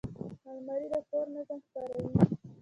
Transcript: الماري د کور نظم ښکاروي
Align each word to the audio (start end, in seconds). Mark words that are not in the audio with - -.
الماري 0.51 0.87
د 0.93 0.95
کور 1.09 1.25
نظم 1.35 1.59
ښکاروي 1.65 2.09